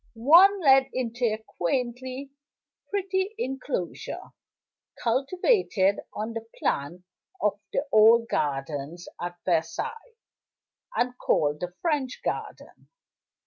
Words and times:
One 0.15 0.59
led 0.61 0.89
into 0.93 1.25
a 1.25 1.37
quaintly 1.37 2.31
pretty 2.89 3.35
inclosure, 3.37 4.31
cultivated 4.99 5.99
on 6.11 6.33
the 6.33 6.47
plan 6.57 7.03
of 7.39 7.59
the 7.71 7.85
old 7.91 8.27
gardens 8.27 9.07
at 9.21 9.37
Versailles, 9.45 10.15
and 10.95 11.15
called 11.19 11.59
the 11.59 11.75
French 11.83 12.19
Garden. 12.25 12.89